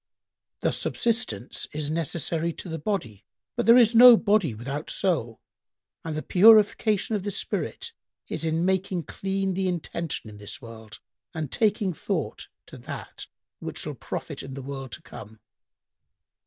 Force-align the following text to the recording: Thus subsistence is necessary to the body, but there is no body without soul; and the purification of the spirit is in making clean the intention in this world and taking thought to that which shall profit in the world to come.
Thus 0.61 0.79
subsistence 0.79 1.67
is 1.73 1.91
necessary 1.91 2.51
to 2.53 2.67
the 2.67 2.79
body, 2.79 3.23
but 3.55 3.67
there 3.67 3.77
is 3.77 3.93
no 3.93 4.17
body 4.17 4.55
without 4.55 4.89
soul; 4.89 5.39
and 6.03 6.17
the 6.17 6.23
purification 6.23 7.13
of 7.15 7.21
the 7.21 7.29
spirit 7.29 7.93
is 8.27 8.43
in 8.43 8.65
making 8.65 9.03
clean 9.03 9.53
the 9.53 9.67
intention 9.67 10.27
in 10.27 10.37
this 10.37 10.59
world 10.59 10.99
and 11.35 11.51
taking 11.51 11.93
thought 11.93 12.47
to 12.65 12.79
that 12.79 13.27
which 13.59 13.77
shall 13.77 13.93
profit 13.93 14.41
in 14.41 14.55
the 14.55 14.63
world 14.63 14.91
to 14.93 15.03
come. 15.03 15.39